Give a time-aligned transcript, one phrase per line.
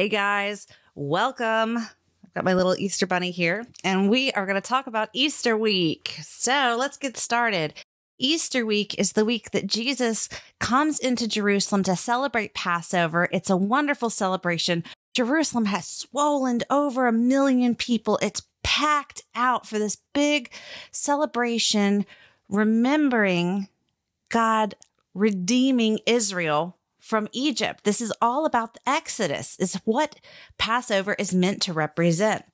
[0.00, 1.76] Hey guys, welcome.
[1.76, 5.58] I've got my little Easter bunny here, and we are going to talk about Easter
[5.58, 6.16] week.
[6.22, 7.74] So let's get started.
[8.16, 13.28] Easter week is the week that Jesus comes into Jerusalem to celebrate Passover.
[13.30, 14.84] It's a wonderful celebration.
[15.12, 18.18] Jerusalem has swollen over a million people.
[18.22, 20.50] It's packed out for this big
[20.92, 22.06] celebration,
[22.48, 23.68] remembering
[24.30, 24.76] God
[25.12, 26.78] redeeming Israel
[27.10, 27.82] from Egypt.
[27.82, 30.20] This is all about the Exodus, is what
[30.58, 32.44] Passover is meant to represent.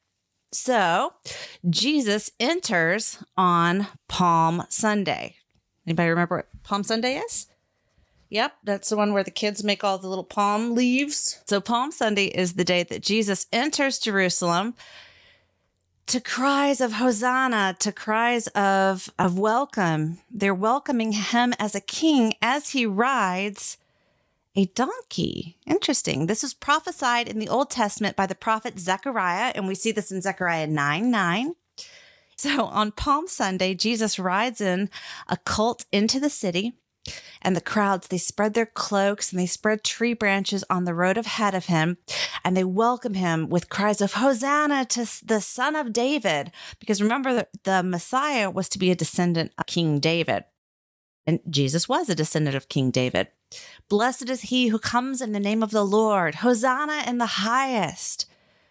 [0.50, 1.12] So,
[1.68, 5.36] Jesus enters on Palm Sunday.
[5.86, 7.48] Anybody remember what Palm Sunday is?
[8.30, 11.38] Yep, that's the one where the kids make all the little palm leaves.
[11.46, 14.72] So, Palm Sunday is the day that Jesus enters Jerusalem
[16.06, 20.20] to cries of Hosanna, to cries of, of welcome.
[20.30, 23.76] They're welcoming him as a king as he rides
[24.56, 25.58] a donkey.
[25.66, 26.26] Interesting.
[26.26, 30.10] This was prophesied in the Old Testament by the prophet Zechariah, and we see this
[30.10, 31.54] in Zechariah 9 9.
[32.38, 34.90] So on Palm Sunday, Jesus rides in
[35.28, 36.74] a colt into the city,
[37.42, 41.18] and the crowds, they spread their cloaks and they spread tree branches on the road
[41.18, 41.98] ahead of him,
[42.44, 46.50] and they welcome him with cries of Hosanna to the Son of David.
[46.80, 50.44] Because remember, the, the Messiah was to be a descendant of King David.
[51.26, 53.28] And Jesus was a descendant of King David.
[53.88, 56.36] Blessed is he who comes in the name of the Lord.
[56.36, 58.26] Hosanna in the highest.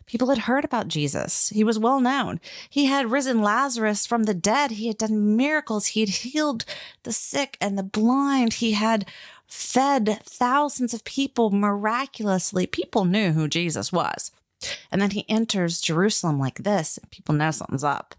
[0.06, 1.50] People had heard about Jesus.
[1.50, 2.40] He was well known.
[2.70, 4.72] He had risen Lazarus from the dead.
[4.72, 5.88] He had done miracles.
[5.88, 6.66] He had healed
[7.04, 8.56] the sick and the blind.
[8.56, 9.10] He had
[9.48, 12.68] fed thousands of people miraculously.
[12.68, 14.32] People knew who Jesus was.
[14.92, 17.00] And then he enters Jerusalem like this.
[17.10, 18.16] People know something's up.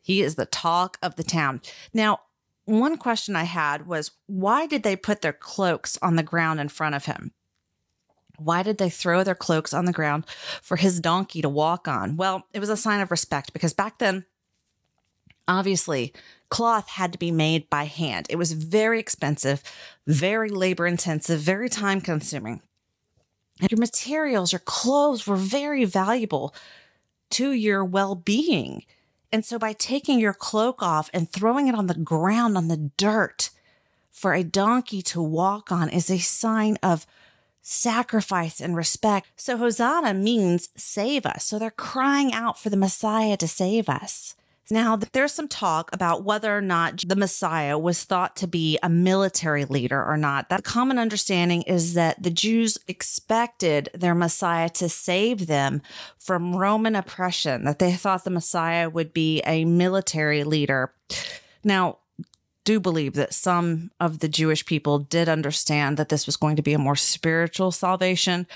[0.00, 1.60] He is the talk of the town.
[1.92, 2.20] Now,
[2.68, 6.68] one question I had was why did they put their cloaks on the ground in
[6.68, 7.32] front of him?
[8.36, 10.24] Why did they throw their cloaks on the ground
[10.62, 12.16] for his donkey to walk on?
[12.16, 14.26] Well, it was a sign of respect because back then,
[15.48, 16.12] obviously,
[16.50, 18.26] cloth had to be made by hand.
[18.28, 19.62] It was very expensive,
[20.06, 22.60] very labor intensive, very time consuming.
[23.60, 26.54] And your materials, your clothes were very valuable
[27.30, 28.84] to your well being.
[29.32, 32.90] And so by taking your cloak off and throwing it on the ground on the
[32.96, 33.50] dirt
[34.10, 37.06] for a donkey to walk on is a sign of
[37.60, 39.28] sacrifice and respect.
[39.36, 41.44] So Hosanna means save us.
[41.44, 44.34] So they're crying out for the Messiah to save us.
[44.70, 48.90] Now, there's some talk about whether or not the Messiah was thought to be a
[48.90, 50.50] military leader or not.
[50.50, 55.80] That common understanding is that the Jews expected their Messiah to save them
[56.18, 60.92] from Roman oppression, that they thought the Messiah would be a military leader.
[61.64, 61.98] Now,
[62.64, 66.62] do believe that some of the Jewish people did understand that this was going to
[66.62, 68.46] be a more spiritual salvation,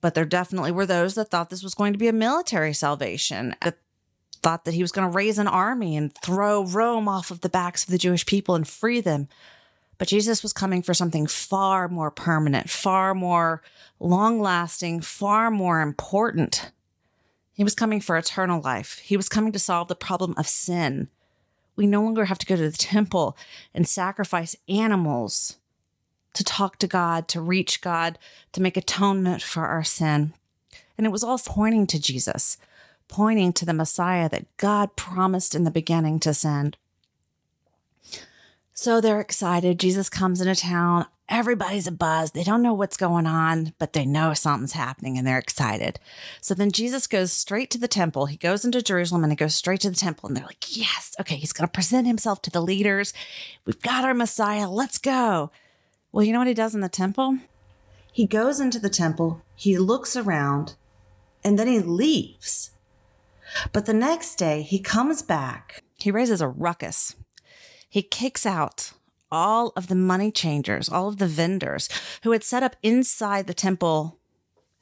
[0.00, 3.54] but there definitely were those that thought this was going to be a military salvation.
[3.62, 3.78] That
[4.44, 7.48] thought that he was going to raise an army and throw Rome off of the
[7.48, 9.26] backs of the Jewish people and free them.
[9.96, 13.62] But Jesus was coming for something far more permanent, far more
[13.98, 16.72] long lasting, far more important.
[17.54, 18.98] He was coming for eternal life.
[18.98, 21.08] He was coming to solve the problem of sin.
[21.74, 23.38] We no longer have to go to the temple
[23.72, 25.56] and sacrifice animals
[26.34, 28.18] to talk to God, to reach God,
[28.52, 30.34] to make atonement for our sin.
[30.98, 32.58] And it was all pointing to Jesus
[33.14, 36.76] pointing to the Messiah that God promised in the beginning to send.
[38.72, 39.78] So they're excited.
[39.78, 41.06] Jesus comes into town.
[41.28, 42.32] Everybody's a buzz.
[42.32, 46.00] They don't know what's going on, but they know something's happening and they're excited.
[46.40, 48.26] So then Jesus goes straight to the temple.
[48.26, 50.26] He goes into Jerusalem and he goes straight to the temple.
[50.26, 53.14] And they're like, yes, okay, he's going to present himself to the leaders.
[53.64, 54.68] We've got our Messiah.
[54.68, 55.52] Let's go.
[56.10, 57.38] Well, you know what he does in the temple?
[58.10, 60.74] He goes into the temple, he looks around,
[61.44, 62.72] and then he leaves.
[63.72, 65.82] But the next day, he comes back.
[65.96, 67.16] He raises a ruckus.
[67.88, 68.92] He kicks out
[69.30, 71.88] all of the money changers, all of the vendors
[72.22, 74.18] who had set up inside the temple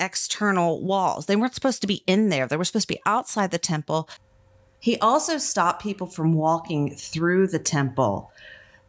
[0.00, 1.26] external walls.
[1.26, 4.08] They weren't supposed to be in there, they were supposed to be outside the temple.
[4.78, 8.32] He also stopped people from walking through the temple.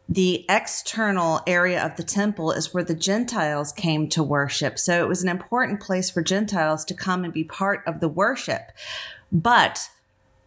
[0.08, 4.78] The external area of the temple is where the Gentiles came to worship.
[4.78, 8.08] So it was an important place for Gentiles to come and be part of the
[8.08, 8.72] worship.
[9.34, 9.90] But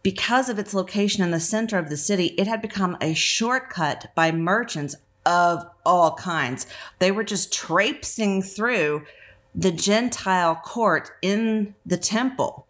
[0.02, 4.10] because of its location in the center of the city, it had become a shortcut
[4.14, 4.96] by merchants
[5.26, 6.66] of all kinds.
[6.98, 9.04] They were just traipsing through
[9.54, 12.66] the Gentile court in the temple.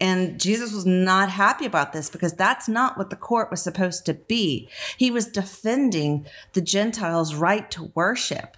[0.00, 4.06] And Jesus was not happy about this because that's not what the court was supposed
[4.06, 4.68] to be.
[4.98, 8.56] He was defending the Gentiles' right to worship.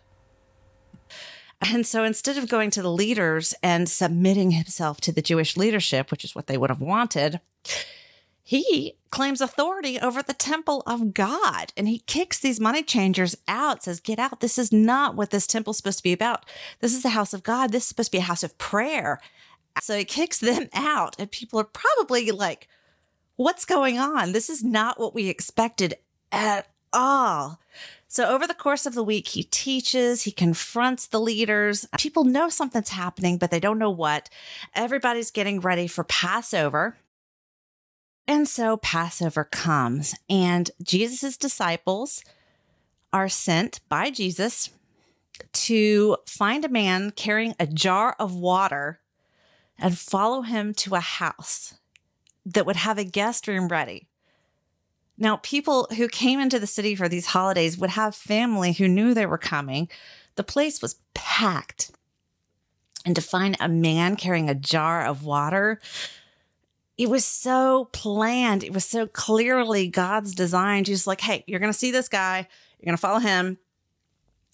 [1.60, 6.10] And so instead of going to the leaders and submitting himself to the Jewish leadership,
[6.10, 7.40] which is what they would have wanted,
[8.48, 13.82] he claims authority over the temple of God and he kicks these money changers out,
[13.82, 14.40] says, Get out.
[14.40, 16.46] This is not what this temple's supposed to be about.
[16.80, 17.72] This is the house of God.
[17.72, 19.20] This is supposed to be a house of prayer.
[19.82, 22.68] So he kicks them out, and people are probably like,
[23.36, 24.32] What's going on?
[24.32, 25.94] This is not what we expected
[26.32, 27.60] at all.
[28.10, 31.86] So, over the course of the week, he teaches, he confronts the leaders.
[31.98, 34.30] People know something's happening, but they don't know what.
[34.74, 36.96] Everybody's getting ready for Passover.
[38.26, 42.22] And so Passover comes, and Jesus' disciples
[43.10, 44.70] are sent by Jesus
[45.52, 49.00] to find a man carrying a jar of water
[49.78, 51.74] and follow him to a house
[52.44, 54.07] that would have a guest room ready.
[55.18, 59.12] Now, people who came into the city for these holidays would have family who knew
[59.12, 59.88] they were coming.
[60.36, 61.90] The place was packed.
[63.04, 65.80] And to find a man carrying a jar of water
[66.98, 68.64] it was so planned.
[68.64, 70.82] It was so clearly God's design.
[70.82, 72.48] She's like, hey, you're going to see this guy.
[72.78, 73.56] You're going to follow him.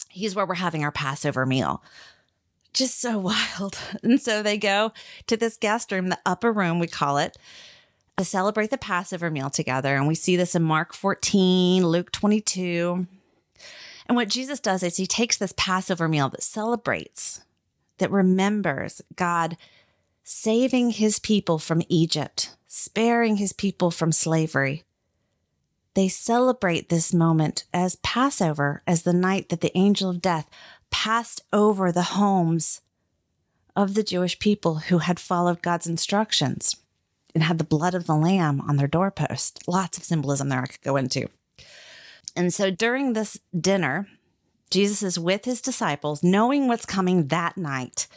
[0.09, 1.83] He's where we're having our Passover meal.
[2.71, 3.17] Just so
[3.57, 3.79] wild.
[4.03, 4.93] And so they go
[5.25, 7.35] to this guest room, the upper room, we call it,
[8.17, 9.95] to celebrate the Passover meal together.
[9.95, 13.07] And we see this in Mark 14, Luke 22.
[14.07, 17.41] And what Jesus does is he takes this Passover meal that celebrates,
[17.97, 19.57] that remembers God
[20.23, 24.83] saving his people from Egypt, sparing his people from slavery.
[25.93, 30.49] They celebrate this moment as Passover, as the night that the angel of death
[30.89, 32.81] passed over the homes
[33.75, 36.77] of the Jewish people who had followed God's instructions
[37.35, 39.67] and had the blood of the lamb on their doorpost.
[39.67, 41.27] Lots of symbolism there I could go into.
[42.35, 44.07] And so during this dinner,
[44.71, 48.07] Jesus is with his disciples, knowing what's coming that night.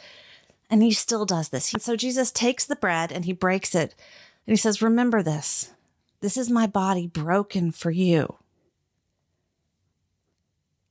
[0.69, 1.73] And he still does this.
[1.73, 3.93] And So Jesus takes the bread and he breaks it
[4.47, 5.73] and he says, Remember this.
[6.21, 8.37] This is my body broken for you.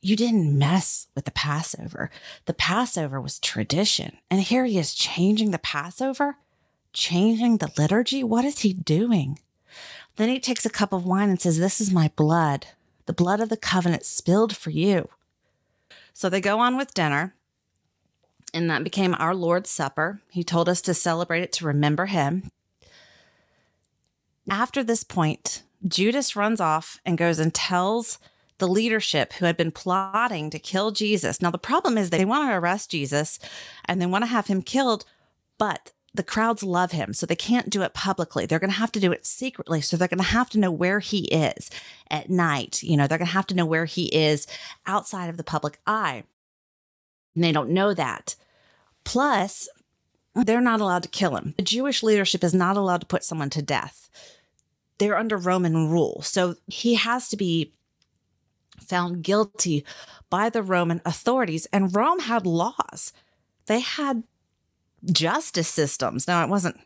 [0.01, 2.11] You didn't mess with the Passover.
[2.47, 4.19] The Passover was tradition.
[4.31, 6.37] And here he is changing the Passover,
[6.93, 8.23] changing the liturgy.
[8.25, 9.39] What is he doing?
[10.17, 12.67] Then he takes a cup of wine and says, This is my blood,
[13.07, 15.09] the blood of the covenant spilled for you.
[16.13, 17.35] So they go on with dinner
[18.55, 20.21] and that became our Lord's Supper.
[20.31, 22.51] He told us to celebrate it to remember him.
[24.51, 28.19] After this point, Judas runs off and goes and tells
[28.59, 31.41] the leadership who had been plotting to kill Jesus.
[31.41, 33.39] Now, the problem is they want to arrest Jesus
[33.85, 35.05] and they want to have him killed,
[35.59, 38.45] but the crowds love him, so they can't do it publicly.
[38.45, 39.81] They're going to have to do it secretly.
[39.81, 41.71] So they're going to have to know where he is
[42.11, 42.83] at night.
[42.83, 44.49] You know, they're going to have to know where he is
[44.85, 46.25] outside of the public eye.
[47.37, 48.35] And they don't know that.
[49.05, 49.69] Plus,
[50.35, 51.55] they're not allowed to kill him.
[51.57, 54.11] The Jewish leadership is not allowed to put someone to death.
[54.99, 56.21] They're under Roman rule.
[56.23, 57.75] So he has to be
[58.81, 59.85] found guilty
[60.31, 61.69] by the Roman authorities.
[61.73, 63.13] And Rome had laws,
[63.67, 64.25] they had
[65.05, 66.27] justice systems.
[66.27, 66.79] Now, it wasn't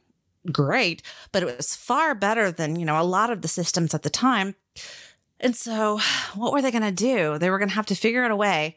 [0.51, 4.03] great, but it was far better than, you know, a lot of the systems at
[4.03, 4.55] the time.
[5.41, 5.99] And so,
[6.35, 7.39] what were they going to do?
[7.39, 8.77] They were going to have to figure out a way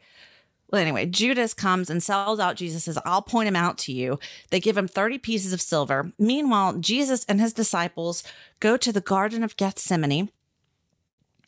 [0.70, 4.18] well, anyway, Judas comes and sells out Jesus, says, I'll point him out to you.
[4.50, 6.12] They give him 30 pieces of silver.
[6.18, 8.24] Meanwhile, Jesus and his disciples
[8.58, 10.30] go to the Garden of Gethsemane,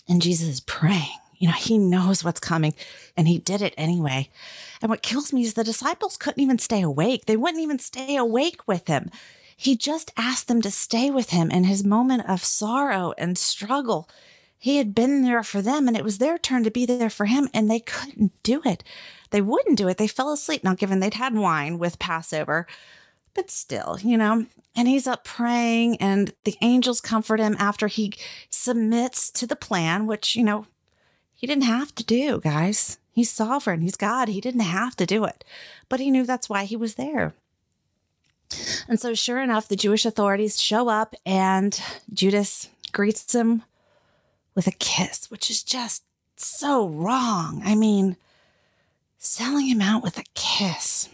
[0.09, 1.18] and Jesus is praying.
[1.37, 2.75] You know, he knows what's coming,
[3.16, 4.28] and he did it anyway.
[4.80, 7.26] And what kills me is the disciples couldn't even stay awake.
[7.26, 9.11] They wouldn't even stay awake with him.
[9.56, 14.08] He just asked them to stay with him in his moment of sorrow and struggle.
[14.56, 17.26] He had been there for them and it was their turn to be there for
[17.26, 18.85] him and they couldn't do it.
[19.30, 19.99] They wouldn't do it.
[19.99, 20.64] They fell asleep.
[20.64, 22.66] Now, given they'd had wine with Passover,
[23.35, 28.12] but still, you know, and he's up praying and the angels comfort him after he
[28.50, 30.66] submits to the plan, which, you know,
[31.35, 32.99] he didn't have to do, guys.
[33.19, 33.81] He's sovereign.
[33.81, 34.29] He's God.
[34.29, 35.45] He didn't have to do it,
[35.89, 37.35] but he knew that's why he was there.
[38.87, 41.79] And so, sure enough, the Jewish authorities show up and
[42.15, 43.65] Judas greets him
[44.55, 46.05] with a kiss, which is just
[46.37, 47.61] so wrong.
[47.65, 48.17] I mean,
[49.19, 51.09] selling him out with a kiss.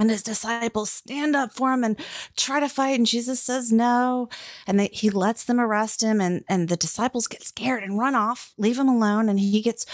[0.00, 1.96] And his disciples stand up for him and
[2.36, 2.98] try to fight.
[2.98, 4.30] And Jesus says no.
[4.66, 6.20] And they, he lets them arrest him.
[6.20, 9.28] And, and the disciples get scared and run off, leave him alone.
[9.28, 9.84] And he gets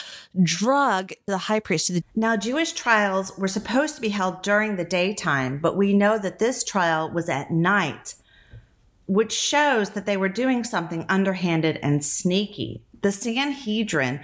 [0.41, 1.91] drug the high priest.
[2.15, 6.39] Now, Jewish trials were supposed to be held during the daytime, but we know that
[6.39, 8.15] this trial was at night,
[9.07, 14.21] which shows that they were doing something underhanded and sneaky the Sanhedrin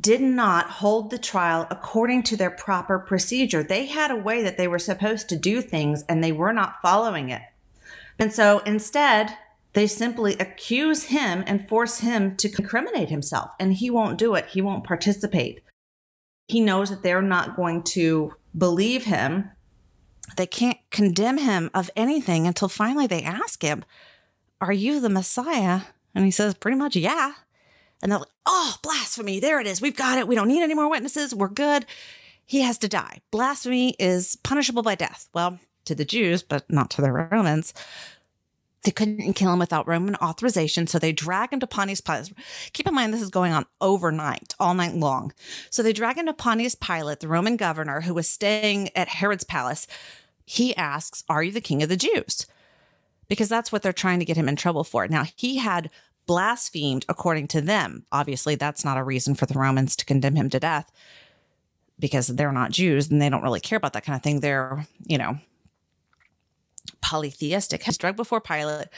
[0.00, 3.62] did not hold the trial according to their proper procedure.
[3.62, 6.82] They had a way that they were supposed to do things and they were not
[6.82, 7.42] following it.
[8.18, 9.36] And so instead,
[9.74, 14.46] they simply accuse him and force him to incriminate himself, and he won't do it.
[14.46, 15.60] He won't participate.
[16.48, 19.50] He knows that they're not going to believe him.
[20.38, 23.84] They can't condemn him of anything until finally they ask him,
[24.62, 25.82] Are you the Messiah?
[26.14, 27.34] And he says, Pretty much, yeah.
[28.02, 29.40] And they're like, Oh, blasphemy.
[29.40, 29.80] There it is.
[29.80, 30.28] We've got it.
[30.28, 31.34] We don't need any more witnesses.
[31.34, 31.86] We're good.
[32.44, 33.20] He has to die.
[33.30, 35.28] Blasphemy is punishable by death.
[35.34, 37.72] Well, to the Jews, but not to the Romans.
[38.82, 42.32] They couldn't kill him without Roman authorization, so they drag him to Pontius Pilate.
[42.72, 45.32] Keep in mind, this is going on overnight, all night long.
[45.70, 49.42] So they drag him to Pontius Pilate, the Roman governor who was staying at Herod's
[49.42, 49.88] palace.
[50.44, 52.46] He asks, Are you the king of the Jews?
[53.26, 55.08] Because that's what they're trying to get him in trouble for.
[55.08, 55.90] Now, he had
[56.26, 58.04] blasphemed according to them.
[58.12, 60.90] Obviously, that's not a reason for the Romans to condemn him to death
[61.98, 64.40] because they're not Jews and they don't really care about that kind of thing.
[64.40, 65.38] They're, you know,
[67.00, 67.82] polytheistic.
[67.82, 68.88] He's drugged before Pilate.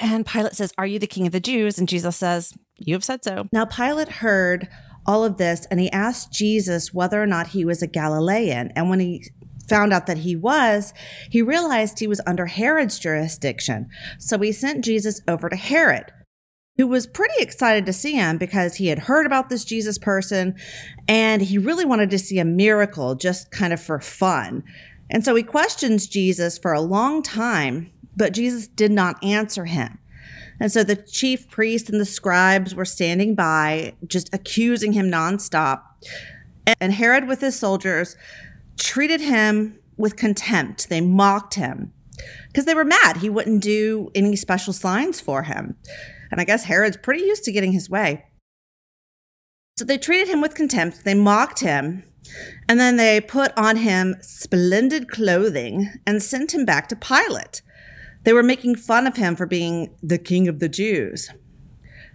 [0.00, 1.78] And Pilate says, Are you the king of the Jews?
[1.78, 3.48] And Jesus says, You have said so.
[3.52, 4.68] Now, Pilate heard
[5.06, 8.72] all of this and he asked Jesus whether or not he was a Galilean.
[8.74, 9.30] And when he
[9.68, 10.92] found out that he was,
[11.30, 13.88] he realized he was under Herod's jurisdiction.
[14.18, 16.12] So he sent Jesus over to Herod,
[16.76, 20.54] who was pretty excited to see him because he had heard about this Jesus person
[21.08, 24.62] and he really wanted to see a miracle just kind of for fun.
[25.10, 29.98] And so he questions Jesus for a long time, but Jesus did not answer him.
[30.60, 35.82] And so the chief priest and the scribes were standing by, just accusing him nonstop.
[36.80, 38.16] And Herod, with his soldiers,
[38.78, 40.88] treated him with contempt.
[40.88, 41.92] They mocked him
[42.48, 43.18] because they were mad.
[43.18, 45.76] He wouldn't do any special signs for him.
[46.30, 48.24] And I guess Herod's pretty used to getting his way.
[49.78, 51.04] So they treated him with contempt.
[51.04, 52.04] They mocked him.
[52.68, 57.62] And then they put on him splendid clothing and sent him back to Pilate.
[58.24, 61.30] They were making fun of him for being the king of the Jews.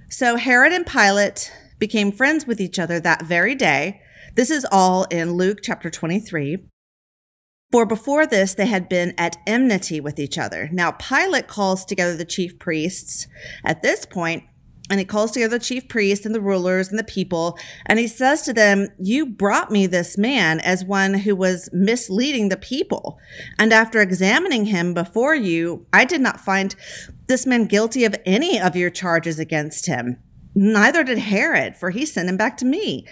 [0.09, 4.01] So Herod and Pilate became friends with each other that very day.
[4.35, 6.57] This is all in Luke chapter 23.
[7.71, 10.69] For before this, they had been at enmity with each other.
[10.73, 13.27] Now, Pilate calls together the chief priests
[13.63, 14.43] at this point
[14.91, 18.07] and he calls together the chief priests and the rulers and the people, and he
[18.07, 23.17] says to them, You brought me this man as one who was misleading the people.
[23.57, 26.75] And after examining him before you, I did not find
[27.27, 30.17] this man guilty of any of your charges against him.
[30.55, 33.07] Neither did Herod, for he sent him back to me.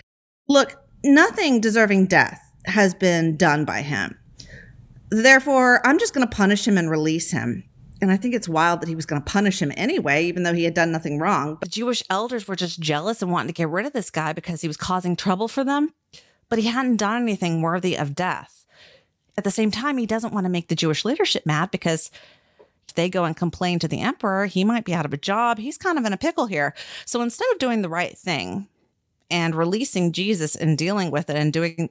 [0.49, 0.75] Look,
[1.05, 4.18] nothing deserving death has been done by him.
[5.09, 7.69] Therefore, I'm just going to punish him and release him
[8.01, 10.53] and I think it's wild that he was going to punish him anyway, even though
[10.53, 11.57] he had done nothing wrong.
[11.59, 14.61] But Jewish elders were just jealous and wanting to get rid of this guy because
[14.61, 15.93] he was causing trouble for them,
[16.47, 18.65] but he hadn't done anything worthy of death.
[19.37, 22.09] At the same time, he doesn't want to make the Jewish leadership mad because
[22.87, 25.57] if they go and complain to the emperor, he might be out of a job.
[25.59, 26.73] He's kind of in a pickle here.
[27.05, 28.67] So instead of doing the right thing
[29.29, 31.89] and releasing Jesus and dealing with it and doing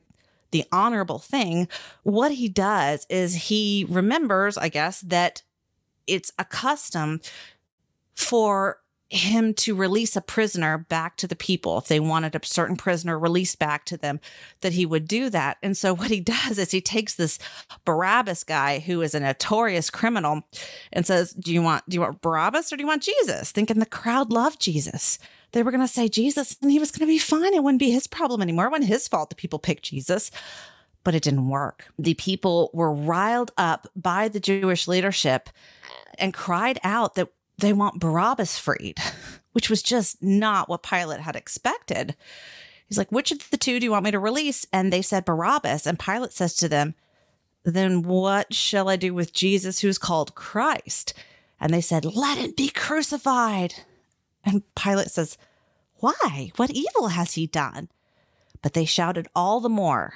[0.51, 1.69] the honorable thing,
[2.03, 5.43] what he does is he remembers, I guess, that
[6.07, 7.21] it's a custom
[8.15, 11.79] for him to release a prisoner back to the people.
[11.79, 14.21] If they wanted a certain prisoner released back to them
[14.61, 15.57] that he would do that.
[15.63, 17.39] And so what he does is he takes this
[17.85, 20.43] barabbas guy who is a notorious criminal
[20.93, 23.51] and says do you want do you want barabbas or do you want jesus?
[23.51, 25.19] Thinking the crowd loved jesus.
[25.53, 27.55] They were going to say jesus and he was going to be fine.
[27.55, 28.67] It wouldn't be his problem anymore.
[28.67, 30.31] It wasn't his fault that people picked jesus
[31.05, 31.87] but it didn't work.
[31.99, 35.49] The people were riled up by the jewish leadership
[36.19, 38.99] and cried out that they want Barabbas freed,
[39.53, 42.17] which was just not what Pilate had expected.
[42.89, 44.67] He's like, Which of the two do you want me to release?
[44.73, 45.87] And they said Barabbas.
[45.87, 46.95] And Pilate says to them,
[47.65, 51.15] Then what shall I do with Jesus who's called Christ?
[51.61, 53.75] And they said, Let him be crucified.
[54.45, 55.37] And Pilate says,
[55.97, 56.53] Why?
[56.57, 57.89] What evil has he done?
[58.63, 60.15] But they shouted all the more,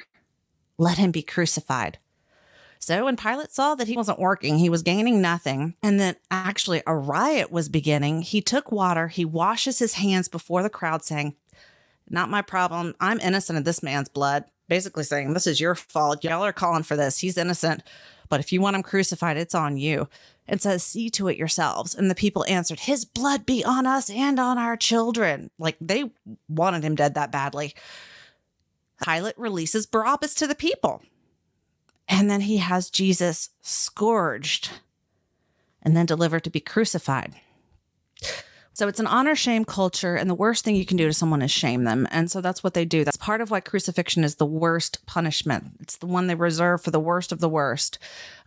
[0.79, 1.99] Let him be crucified.
[2.83, 6.83] So when Pilate saw that he wasn't working, he was gaining nothing, and that actually
[6.85, 11.37] a riot was beginning, he took water, he washes his hands before the crowd, saying,
[12.11, 12.97] Not my problem.
[12.99, 14.47] I'm innocent of this man's blood.
[14.67, 16.25] Basically saying, This is your fault.
[16.25, 17.19] Y'all are calling for this.
[17.19, 17.85] He's innocent.
[18.29, 20.09] But if you want him crucified, it's on you.
[20.49, 21.95] And says, See to it yourselves.
[21.95, 25.53] And the people answered, His blood be on us and on our children.
[25.57, 26.11] Like they
[26.49, 27.77] wanted him dead that badly.
[29.05, 31.01] Pilate releases Barabbas to the people.
[32.09, 34.71] And then he has Jesus scourged
[35.83, 37.35] and then delivered to be crucified.
[38.75, 41.43] So it's an honor shame culture, and the worst thing you can do to someone
[41.43, 42.09] is shame them.
[42.11, 43.05] And so that's what they do.
[43.05, 45.73] That's part of why crucifixion is the worst punishment.
[45.81, 47.99] It's the one they reserve for the worst of the worst.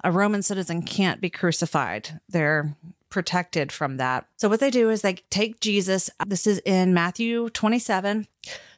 [0.03, 2.19] A Roman citizen can't be crucified.
[2.27, 2.75] They're
[3.12, 4.25] protected from that.
[4.38, 6.09] So what they do is they take Jesus.
[6.25, 8.27] This is in Matthew 27.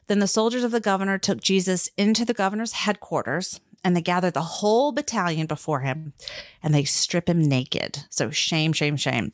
[0.06, 4.30] Then the soldiers of the governor took Jesus into the governor's headquarters and they gather
[4.30, 6.12] the whole battalion before him
[6.62, 8.04] and they strip him naked.
[8.10, 9.32] So shame, shame, shame.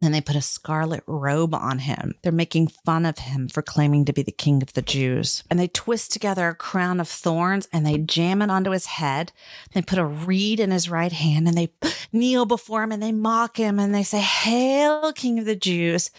[0.00, 2.14] Then they put a scarlet robe on him.
[2.22, 5.42] They're making fun of him for claiming to be the king of the Jews.
[5.50, 9.32] And they twist together a crown of thorns and they jam it onto his head.
[9.72, 11.72] They put a reed in his right hand and they
[12.12, 16.10] kneel before him and they mock him and they say, Hail, king of the Jews.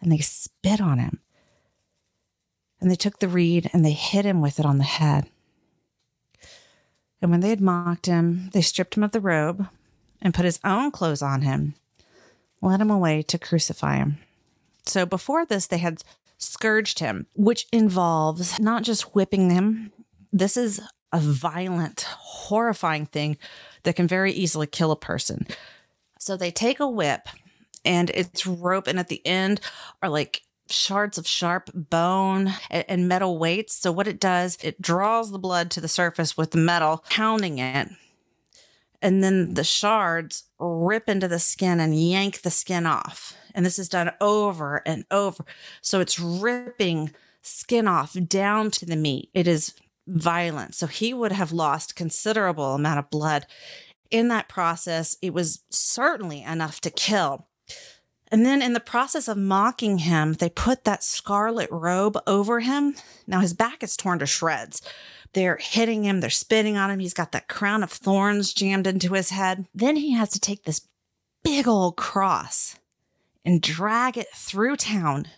[0.00, 1.20] And they spit on him.
[2.80, 5.28] And they took the reed and they hit him with it on the head.
[7.22, 9.68] And when they had mocked him, they stripped him of the robe
[10.20, 11.74] and put his own clothes on him
[12.66, 14.18] led him away to crucify him.
[14.84, 16.02] So before this, they had
[16.38, 19.92] scourged him, which involves not just whipping him.
[20.32, 20.80] This is
[21.12, 23.38] a violent, horrifying thing
[23.84, 25.46] that can very easily kill a person.
[26.18, 27.28] So they take a whip
[27.84, 29.60] and it's rope, and at the end
[30.02, 33.74] are like shards of sharp bone and metal weights.
[33.74, 37.58] So what it does, it draws the blood to the surface with the metal, pounding
[37.58, 37.88] it
[39.02, 43.36] and then the shards rip into the skin and yank the skin off.
[43.54, 45.44] And this is done over and over.
[45.80, 49.30] So it's ripping skin off down to the meat.
[49.32, 49.74] It is
[50.06, 50.74] violent.
[50.74, 53.46] So he would have lost considerable amount of blood
[54.10, 55.16] in that process.
[55.22, 57.46] It was certainly enough to kill.
[58.32, 62.94] And then in the process of mocking him, they put that scarlet robe over him.
[63.26, 64.82] Now his back is torn to shreds.
[65.32, 66.98] They're hitting him, they're spitting on him.
[66.98, 69.66] He's got that crown of thorns jammed into his head.
[69.74, 70.88] Then he has to take this
[71.44, 72.76] big old cross
[73.44, 75.28] and drag it through town.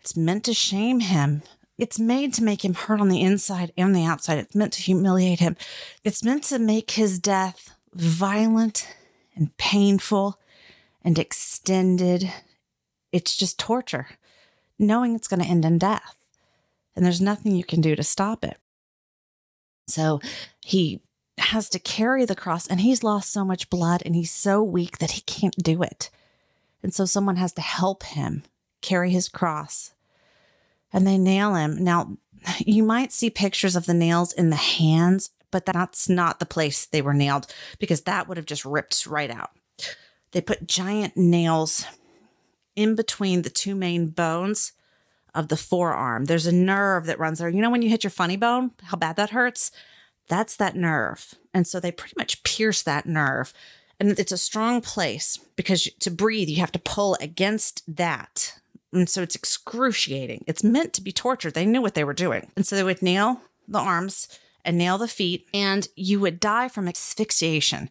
[0.00, 1.42] It's meant to shame him.
[1.78, 4.38] It's made to make him hurt on the inside and the outside.
[4.38, 5.56] It's meant to humiliate him.
[6.04, 8.86] It's meant to make his death violent
[9.34, 10.38] and painful
[11.04, 12.32] and extended.
[13.12, 14.08] It's just torture,
[14.78, 16.16] knowing it's going to end in death.
[16.94, 18.58] And there's nothing you can do to stop it.
[19.88, 20.20] So
[20.60, 21.00] he
[21.38, 24.98] has to carry the cross and he's lost so much blood and he's so weak
[24.98, 26.10] that he can't do it.
[26.82, 28.42] And so someone has to help him
[28.80, 29.94] carry his cross.
[30.92, 31.82] And they nail him.
[31.82, 32.18] Now,
[32.58, 36.86] you might see pictures of the nails in the hands, but that's not the place
[36.86, 37.46] they were nailed
[37.78, 39.50] because that would have just ripped right out.
[40.32, 41.86] They put giant nails
[42.74, 44.72] in between the two main bones
[45.34, 46.26] of the forearm.
[46.26, 47.48] There's a nerve that runs there.
[47.48, 49.70] You know, when you hit your funny bone, how bad that hurts?
[50.28, 51.34] That's that nerve.
[51.54, 53.52] And so they pretty much pierce that nerve.
[54.00, 58.58] And it's a strong place because to breathe, you have to pull against that.
[58.92, 60.44] And so it's excruciating.
[60.46, 61.54] It's meant to be tortured.
[61.54, 62.50] They knew what they were doing.
[62.56, 64.28] And so they would nail the arms
[64.64, 67.90] and nail the feet, and you would die from asphyxiation.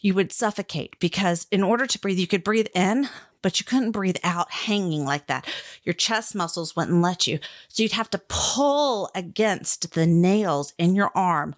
[0.00, 3.08] You would suffocate because in order to breathe, you could breathe in,
[3.42, 5.46] but you couldn't breathe out hanging like that.
[5.84, 7.38] Your chest muscles wouldn't let you.
[7.68, 11.54] So you'd have to pull against the nails in your arm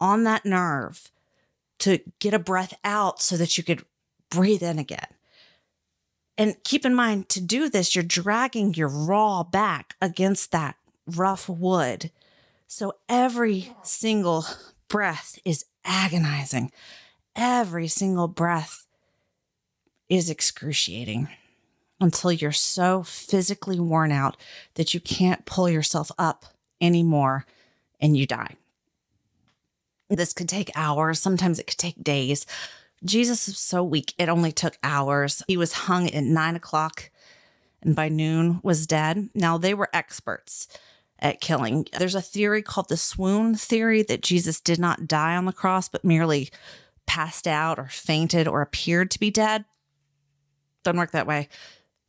[0.00, 1.10] on that nerve
[1.80, 3.84] to get a breath out so that you could
[4.30, 5.06] breathe in again.
[6.36, 10.76] And keep in mind to do this, you're dragging your raw back against that
[11.06, 12.10] rough wood.
[12.66, 14.44] So every single
[14.88, 16.72] breath is agonizing.
[17.36, 18.86] Every single breath
[20.08, 21.28] is excruciating
[22.00, 24.36] until you're so physically worn out
[24.74, 26.44] that you can't pull yourself up
[26.80, 27.46] anymore
[28.00, 28.56] and you die.
[30.08, 32.46] This could take hours, sometimes it could take days.
[33.04, 35.42] Jesus is so weak, it only took hours.
[35.48, 37.10] He was hung at nine o'clock
[37.82, 39.28] and by noon was dead.
[39.34, 40.68] Now, they were experts
[41.18, 41.86] at killing.
[41.98, 45.88] There's a theory called the swoon theory that Jesus did not die on the cross,
[45.88, 46.50] but merely
[47.06, 49.64] passed out or fainted or appeared to be dead.
[50.82, 51.48] Doesn't work that way.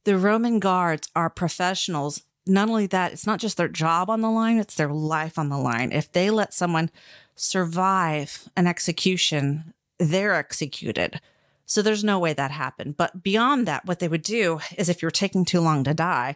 [0.04, 2.24] The Roman guards are professionals.
[2.46, 5.50] Not only that, it's not just their job on the line, it's their life on
[5.50, 5.92] the line.
[5.92, 6.92] If they let someone
[7.36, 11.20] survive an execution, they're executed.
[11.66, 12.98] So there's no way that happened.
[12.98, 16.36] But beyond that, what they would do is if you're taking too long to die,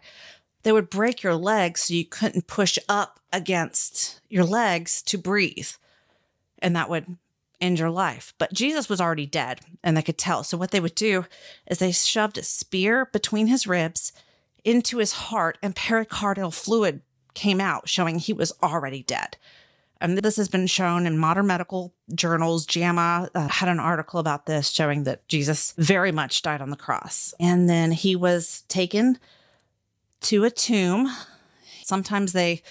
[0.63, 5.69] they would break your legs so you couldn't push up against your legs to breathe.
[6.59, 7.17] And that would
[7.61, 8.33] end your life.
[8.37, 10.43] But Jesus was already dead and they could tell.
[10.43, 11.25] So what they would do
[11.67, 14.11] is they shoved a spear between his ribs
[14.63, 17.01] into his heart and pericardial fluid
[17.33, 19.37] came out showing he was already dead.
[20.01, 22.65] And this has been shown in modern medical journals.
[22.65, 26.77] JAMA uh, had an article about this showing that Jesus very much died on the
[26.77, 27.33] cross.
[27.39, 29.19] And then he was taken
[30.21, 31.09] to a tomb.
[31.83, 32.61] Sometimes they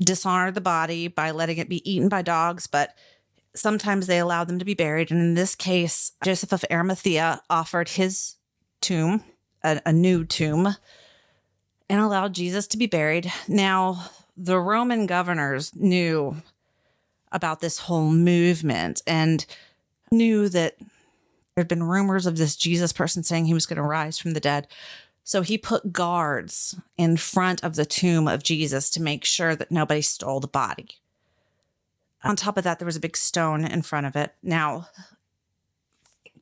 [0.00, 2.94] dishonor the body by letting it be eaten by dogs, but
[3.56, 5.10] sometimes they allow them to be buried.
[5.10, 8.36] And in this case, Joseph of Arimathea offered his
[8.80, 9.24] tomb,
[9.62, 10.76] a, a new tomb,
[11.88, 13.32] and allowed Jesus to be buried.
[13.48, 16.36] Now, the Roman governors knew
[17.32, 19.44] about this whole movement and
[20.10, 23.82] knew that there had been rumors of this Jesus person saying he was going to
[23.82, 24.68] rise from the dead.
[25.24, 29.72] So he put guards in front of the tomb of Jesus to make sure that
[29.72, 31.00] nobody stole the body.
[32.24, 34.34] On top of that, there was a big stone in front of it.
[34.42, 34.88] Now,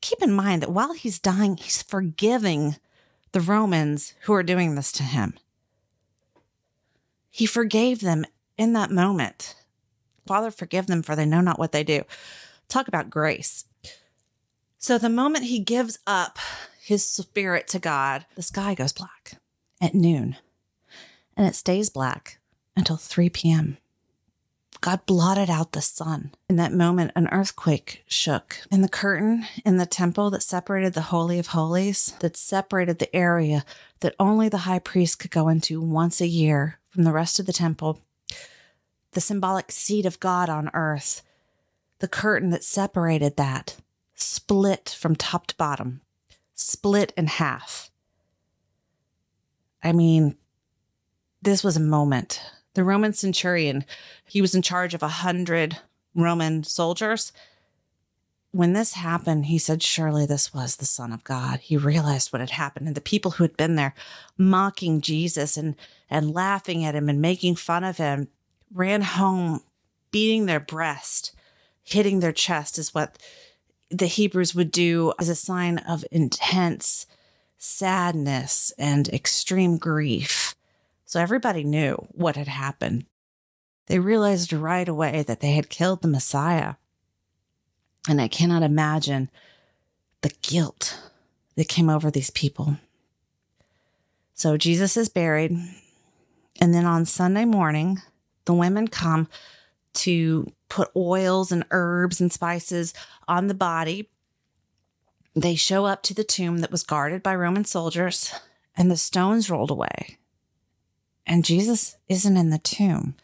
[0.00, 2.76] keep in mind that while he's dying, he's forgiving
[3.32, 5.34] the Romans who are doing this to him.
[7.30, 8.24] He forgave them
[8.56, 9.56] in that moment.
[10.26, 12.02] Father, forgive them, for they know not what they do.
[12.68, 13.64] Talk about grace.
[14.78, 16.38] So, the moment he gives up
[16.80, 19.38] his spirit to God, the sky goes black
[19.80, 20.36] at noon,
[21.36, 22.38] and it stays black
[22.76, 23.78] until 3 p.m.
[24.84, 26.32] God blotted out the sun.
[26.46, 31.00] In that moment, an earthquake shook, and the curtain in the temple that separated the
[31.00, 33.64] Holy of Holies, that separated the area
[34.00, 37.46] that only the high priest could go into once a year from the rest of
[37.46, 38.02] the temple,
[39.12, 41.22] the symbolic seat of God on earth,
[42.00, 43.78] the curtain that separated that,
[44.14, 46.02] split from top to bottom,
[46.52, 47.90] split in half.
[49.82, 50.36] I mean,
[51.40, 52.42] this was a moment
[52.74, 53.84] the Roman centurion,
[54.26, 55.78] he was in charge of a hundred
[56.14, 57.32] Roman soldiers.
[58.50, 61.60] When this happened, he said, Surely this was the Son of God.
[61.60, 62.86] He realized what had happened.
[62.86, 63.94] And the people who had been there
[64.38, 65.74] mocking Jesus and,
[66.08, 68.28] and laughing at him and making fun of him
[68.72, 69.60] ran home,
[70.12, 71.34] beating their breast,
[71.82, 73.18] hitting their chest, is what
[73.90, 77.06] the Hebrews would do as a sign of intense
[77.58, 80.43] sadness and extreme grief.
[81.14, 83.06] So everybody knew what had happened.
[83.86, 86.74] They realized right away that they had killed the Messiah.
[88.08, 89.30] And I cannot imagine
[90.22, 90.98] the guilt
[91.54, 92.78] that came over these people.
[94.34, 95.56] So Jesus is buried.
[96.60, 98.02] And then on Sunday morning,
[98.44, 99.28] the women come
[99.92, 102.92] to put oils and herbs and spices
[103.28, 104.10] on the body.
[105.36, 108.34] They show up to the tomb that was guarded by Roman soldiers,
[108.76, 110.18] and the stones rolled away.
[111.26, 113.14] And Jesus isn't in the tomb,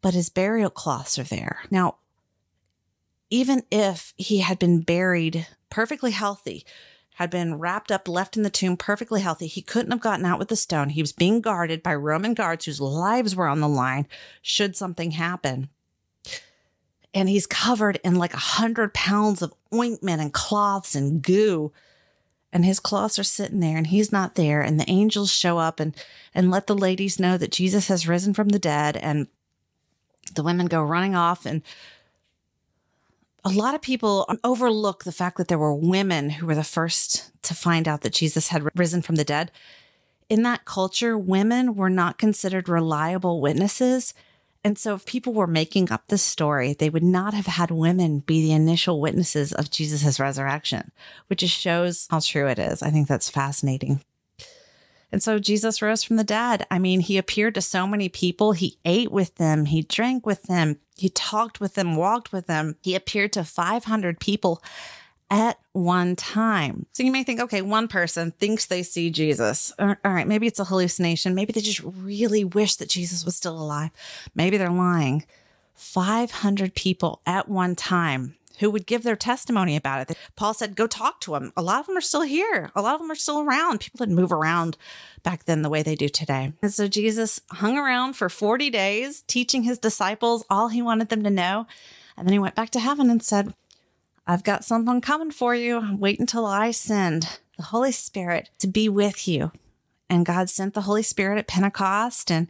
[0.00, 1.62] but his burial cloths are there.
[1.70, 1.96] Now,
[3.30, 6.66] even if he had been buried perfectly healthy,
[7.14, 10.38] had been wrapped up, left in the tomb perfectly healthy, he couldn't have gotten out
[10.38, 10.90] with the stone.
[10.90, 14.06] He was being guarded by Roman guards whose lives were on the line
[14.40, 15.68] should something happen.
[17.14, 21.72] And he's covered in like a hundred pounds of ointment and cloths and goo
[22.52, 24.60] and his cloths are sitting there and he's not there.
[24.60, 25.94] And the angels show up and
[26.34, 28.96] and let the ladies know that Jesus has risen from the dead.
[28.96, 29.28] And
[30.34, 31.62] the women go running off and
[33.44, 37.32] a lot of people overlook the fact that there were women who were the first
[37.42, 39.50] to find out that Jesus had risen from the dead.
[40.28, 44.14] In that culture, women were not considered reliable witnesses
[44.64, 48.20] and so, if people were making up this story, they would not have had women
[48.20, 50.92] be the initial witnesses of Jesus' resurrection,
[51.26, 52.80] which just shows how true it is.
[52.80, 54.04] I think that's fascinating.
[55.10, 56.64] And so Jesus rose from the dead.
[56.70, 58.52] I mean, he appeared to so many people.
[58.52, 62.76] He ate with them, he drank with them, he talked with them, walked with them.
[62.82, 64.62] He appeared to 500 people
[65.32, 66.84] at one time.
[66.92, 69.72] So you may think, okay, one person thinks they see Jesus.
[69.78, 71.34] All right, maybe it's a hallucination.
[71.34, 73.90] Maybe they just really wish that Jesus was still alive.
[74.34, 75.24] Maybe they're lying.
[75.74, 80.18] 500 people at one time who would give their testimony about it.
[80.36, 81.50] Paul said, go talk to them.
[81.56, 82.70] A lot of them are still here.
[82.76, 83.80] A lot of them are still around.
[83.80, 84.76] People didn't move around
[85.22, 86.52] back then the way they do today.
[86.60, 91.24] And so Jesus hung around for 40 days, teaching his disciples all he wanted them
[91.24, 91.66] to know.
[92.18, 93.54] And then he went back to heaven and said,
[94.26, 95.96] I've got something coming for you.
[95.98, 99.52] Wait until I send the Holy Spirit to be with you.
[100.08, 102.30] And God sent the Holy Spirit at Pentecost.
[102.30, 102.48] And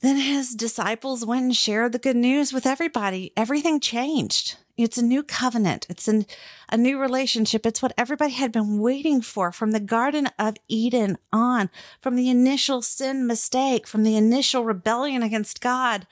[0.00, 3.32] then his disciples went and shared the good news with everybody.
[3.36, 4.56] Everything changed.
[4.76, 5.86] It's a new covenant.
[5.90, 6.24] It's an,
[6.70, 7.66] a new relationship.
[7.66, 11.68] It's what everybody had been waiting for from the Garden of Eden on,
[12.00, 16.06] from the initial sin mistake, from the initial rebellion against God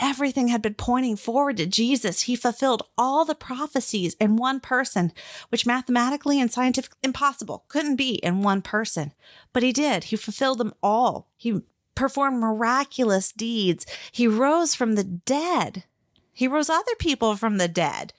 [0.00, 2.22] everything had been pointing forward to Jesus.
[2.22, 5.12] He fulfilled all the prophecies in one person,
[5.50, 9.12] which mathematically and scientifically impossible couldn't be in one person.
[9.52, 10.04] But he did.
[10.04, 11.28] He fulfilled them all.
[11.36, 11.60] He
[11.94, 13.86] performed miraculous deeds.
[14.10, 15.84] He rose from the dead.
[16.32, 18.12] He rose other people from the dead.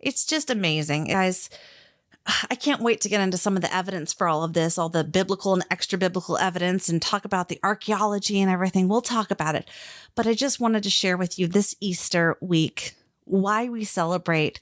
[0.00, 1.06] It's just amazing.
[1.06, 1.48] Guys,
[2.50, 4.88] I can't wait to get into some of the evidence for all of this, all
[4.88, 8.88] the biblical and extra biblical evidence, and talk about the archaeology and everything.
[8.88, 9.68] We'll talk about it.
[10.14, 14.60] But I just wanted to share with you this Easter week why we celebrate,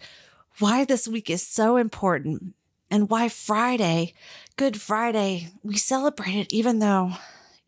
[0.58, 2.54] why this week is so important,
[2.90, 4.14] and why Friday,
[4.56, 7.12] Good Friday, we celebrate it even though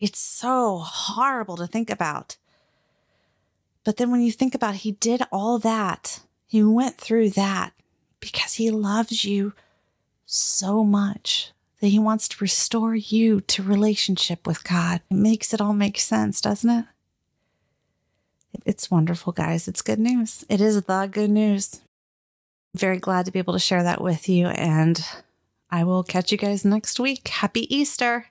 [0.01, 2.37] it's so horrible to think about.
[3.85, 7.73] But then when you think about it, he did all that, he went through that
[8.21, 9.55] because he loves you
[10.35, 15.01] so much that he wants to restore you to relationship with God.
[15.11, 16.85] It makes it all make sense, doesn't it?
[18.65, 19.69] It's wonderful, guys.
[19.69, 20.45] It's good news.
[20.49, 21.81] It is the good news.
[22.75, 24.47] Very glad to be able to share that with you.
[24.47, 25.05] And
[25.71, 27.29] I will catch you guys next week.
[27.29, 28.27] Happy Easter.